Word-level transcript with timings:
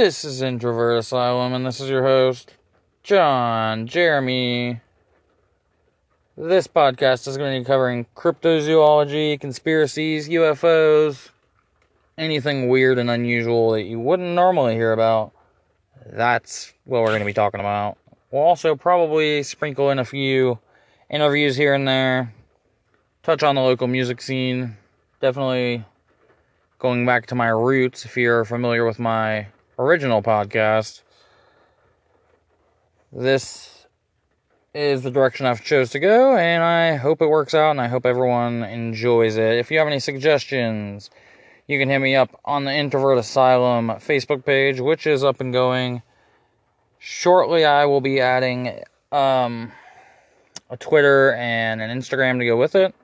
This 0.00 0.24
is 0.24 0.40
Introvert 0.40 0.96
Asylum, 0.96 1.52
and 1.52 1.66
this 1.66 1.78
is 1.78 1.90
your 1.90 2.02
host, 2.02 2.54
John 3.02 3.86
Jeremy. 3.86 4.80
This 6.38 6.66
podcast 6.66 7.28
is 7.28 7.36
going 7.36 7.52
to 7.52 7.60
be 7.60 7.66
covering 7.66 8.06
cryptozoology, 8.16 9.38
conspiracies, 9.38 10.26
UFOs, 10.30 11.28
anything 12.16 12.70
weird 12.70 12.98
and 12.98 13.10
unusual 13.10 13.72
that 13.72 13.82
you 13.82 14.00
wouldn't 14.00 14.30
normally 14.30 14.72
hear 14.74 14.94
about. 14.94 15.32
That's 16.06 16.72
what 16.84 17.02
we're 17.02 17.08
going 17.08 17.20
to 17.20 17.26
be 17.26 17.34
talking 17.34 17.60
about. 17.60 17.98
We'll 18.30 18.40
also 18.40 18.76
probably 18.76 19.42
sprinkle 19.42 19.90
in 19.90 19.98
a 19.98 20.04
few 20.06 20.58
interviews 21.10 21.58
here 21.58 21.74
and 21.74 21.86
there, 21.86 22.32
touch 23.22 23.42
on 23.42 23.54
the 23.54 23.60
local 23.60 23.86
music 23.86 24.22
scene. 24.22 24.78
Definitely 25.20 25.84
going 26.78 27.04
back 27.04 27.26
to 27.26 27.34
my 27.34 27.48
roots 27.48 28.06
if 28.06 28.16
you're 28.16 28.46
familiar 28.46 28.86
with 28.86 28.98
my 28.98 29.46
original 29.80 30.22
podcast. 30.22 31.02
This 33.12 33.86
is 34.74 35.02
the 35.02 35.10
direction 35.10 35.46
I've 35.46 35.64
chose 35.64 35.90
to 35.90 35.98
go, 35.98 36.36
and 36.36 36.62
I 36.62 36.96
hope 36.96 37.22
it 37.22 37.28
works 37.28 37.54
out, 37.54 37.70
and 37.70 37.80
I 37.80 37.88
hope 37.88 38.06
everyone 38.06 38.62
enjoys 38.62 39.36
it. 39.36 39.58
If 39.58 39.70
you 39.70 39.78
have 39.78 39.88
any 39.88 39.98
suggestions, 39.98 41.10
you 41.66 41.78
can 41.78 41.88
hit 41.88 41.98
me 41.98 42.14
up 42.14 42.38
on 42.44 42.64
the 42.64 42.72
Introvert 42.72 43.18
Asylum 43.18 43.88
Facebook 43.88 44.44
page, 44.44 44.80
which 44.80 45.06
is 45.06 45.24
up 45.24 45.40
and 45.40 45.52
going. 45.52 46.02
Shortly, 46.98 47.64
I 47.64 47.86
will 47.86 48.02
be 48.02 48.20
adding 48.20 48.82
um, 49.10 49.72
a 50.68 50.76
Twitter 50.76 51.32
and 51.32 51.80
an 51.80 51.98
Instagram 51.98 52.38
to 52.38 52.44
go 52.44 52.56
with 52.56 52.74
it. 52.74 52.94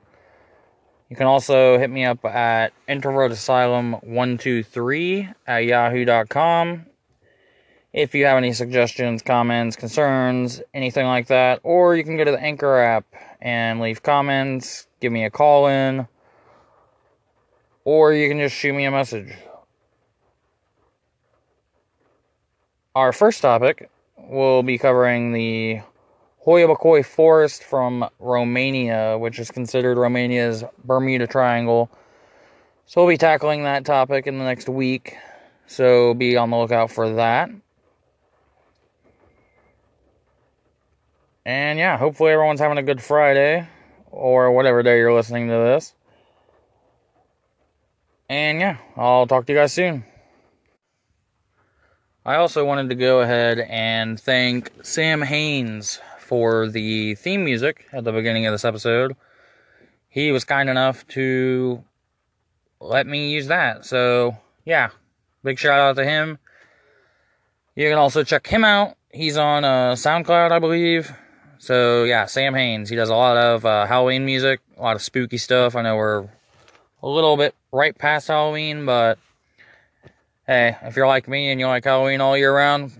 You 1.09 1.15
can 1.15 1.27
also 1.27 1.77
hit 1.77 1.89
me 1.89 2.03
up 2.03 2.25
at 2.25 2.73
introvertasylum123 2.89 5.33
at 5.47 5.59
yahoo.com 5.59 6.85
if 7.93 8.13
you 8.13 8.25
have 8.25 8.37
any 8.37 8.51
suggestions, 8.51 9.21
comments, 9.21 9.77
concerns, 9.77 10.61
anything 10.73 11.05
like 11.05 11.27
that. 11.27 11.61
Or 11.63 11.95
you 11.95 12.03
can 12.03 12.17
go 12.17 12.25
to 12.25 12.31
the 12.31 12.39
Anchor 12.39 12.77
app 12.77 13.05
and 13.41 13.79
leave 13.79 14.03
comments, 14.03 14.87
give 14.99 15.13
me 15.13 15.23
a 15.23 15.29
call 15.29 15.67
in, 15.67 16.07
or 17.85 18.11
you 18.13 18.27
can 18.27 18.39
just 18.39 18.55
shoot 18.55 18.73
me 18.73 18.83
a 18.85 18.91
message. 18.91 19.33
Our 22.95 23.13
first 23.13 23.41
topic 23.41 23.89
will 24.17 24.61
be 24.61 24.77
covering 24.77 25.31
the 25.31 25.79
Hoia 26.47 26.73
Baciu 26.73 27.05
Forest 27.05 27.61
from 27.61 28.07
Romania, 28.19 29.17
which 29.17 29.37
is 29.37 29.51
considered 29.51 29.97
Romania's 29.97 30.63
Bermuda 30.85 31.27
Triangle. 31.27 31.89
So 32.85 33.01
we'll 33.01 33.09
be 33.13 33.17
tackling 33.17 33.63
that 33.63 33.83
topic 33.83 34.27
in 34.27 34.37
the 34.37 34.45
next 34.45 34.69
week. 34.69 35.17
So 35.65 36.13
be 36.13 36.37
on 36.37 36.49
the 36.49 36.55
lookout 36.55 36.89
for 36.89 37.15
that. 37.15 37.49
And 41.45 41.77
yeah, 41.77 41.97
hopefully 41.97 42.31
everyone's 42.31 42.61
having 42.61 42.77
a 42.77 42.83
good 42.83 43.01
Friday 43.01 43.67
or 44.09 44.49
whatever 44.53 44.81
day 44.83 44.99
you're 44.99 45.13
listening 45.13 45.49
to 45.49 45.53
this. 45.53 45.93
And 48.29 48.61
yeah, 48.61 48.77
I'll 48.95 49.27
talk 49.27 49.47
to 49.47 49.51
you 49.51 49.59
guys 49.59 49.73
soon. 49.73 50.05
I 52.25 52.35
also 52.35 52.63
wanted 52.63 52.87
to 52.87 52.95
go 52.95 53.19
ahead 53.19 53.59
and 53.59 54.17
thank 54.17 54.71
Sam 54.81 55.21
Haynes 55.21 55.99
for 56.27 56.67
the 56.67 57.15
theme 57.15 57.45
music 57.45 57.85
at 57.93 58.03
the 58.03 58.11
beginning 58.11 58.45
of 58.45 58.53
this 58.53 58.65
episode. 58.65 59.15
He 60.09 60.31
was 60.31 60.43
kind 60.43 60.69
enough 60.69 61.07
to 61.09 61.83
let 62.81 63.07
me 63.07 63.31
use 63.31 63.47
that. 63.47 63.85
So, 63.85 64.37
yeah, 64.65 64.89
big 65.43 65.57
shout 65.57 65.79
out 65.79 65.95
to 65.95 66.03
him. 66.03 66.37
You 67.75 67.87
can 67.89 67.97
also 67.97 68.23
check 68.23 68.45
him 68.45 68.65
out. 68.65 68.97
He's 69.11 69.37
on 69.37 69.63
uh, 69.63 69.93
SoundCloud, 69.93 70.51
I 70.51 70.59
believe. 70.59 71.11
So, 71.59 72.03
yeah, 72.03 72.25
Sam 72.25 72.53
Haynes. 72.53 72.89
He 72.89 72.95
does 72.95 73.09
a 73.09 73.15
lot 73.15 73.37
of 73.37 73.65
uh, 73.65 73.85
Halloween 73.85 74.25
music, 74.25 74.59
a 74.77 74.81
lot 74.81 74.95
of 74.95 75.01
spooky 75.01 75.37
stuff. 75.37 75.75
I 75.75 75.81
know 75.81 75.95
we're 75.95 76.27
a 77.01 77.07
little 77.07 77.37
bit 77.37 77.55
right 77.71 77.97
past 77.97 78.27
Halloween, 78.27 78.85
but 78.85 79.17
hey, 80.45 80.75
if 80.83 80.95
you're 80.95 81.07
like 81.07 81.27
me 81.27 81.51
and 81.51 81.59
you 81.59 81.67
like 81.67 81.85
Halloween 81.85 82.19
all 82.19 82.37
year 82.37 82.53
round, 82.55 82.91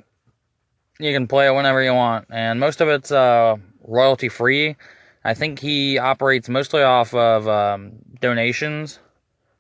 you 1.00 1.14
can 1.14 1.28
play 1.28 1.48
it 1.48 1.54
whenever 1.54 1.82
you 1.82 1.94
want, 1.94 2.28
and 2.30 2.60
most 2.60 2.82
of 2.82 2.88
it's 2.90 3.12
uh, 3.12 3.58
royalty 3.84 4.30
free. 4.30 4.76
I 5.24 5.34
think 5.34 5.60
he 5.60 5.98
operates 5.98 6.50
mostly 6.50 6.84
off 6.84 7.14
of 7.14 7.48
um, 7.48 7.94
donations. 8.22 9.00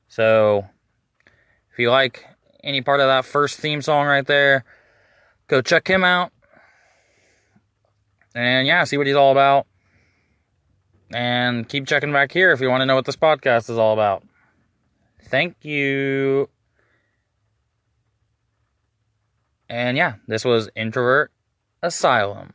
So 0.07 0.65
if 1.71 1.79
you 1.79 1.91
like 1.91 2.25
any 2.63 2.81
part 2.81 2.99
of 2.99 3.07
that 3.07 3.25
first 3.25 3.59
theme 3.59 3.81
song 3.81 4.07
right 4.07 4.25
there, 4.25 4.63
go 5.47 5.61
check 5.61 5.87
him 5.87 6.03
out. 6.03 6.31
And 8.33 8.67
yeah, 8.67 8.83
see 8.83 8.97
what 8.97 9.07
he's 9.07 9.15
all 9.15 9.31
about. 9.31 9.67
And 11.11 11.67
keep 11.67 11.87
checking 11.87 12.11
back 12.11 12.31
here 12.31 12.51
if 12.51 12.61
you 12.61 12.69
want 12.69 12.81
to 12.81 12.85
know 12.85 12.95
what 12.95 13.05
this 13.05 13.15
podcast 13.15 13.69
is 13.69 13.77
all 13.77 13.93
about. 13.93 14.23
Thank 15.23 15.63
you. 15.63 16.49
And 19.69 19.97
yeah, 19.97 20.15
this 20.27 20.45
was 20.45 20.69
Introvert 20.75 21.31
Asylum. 21.83 22.53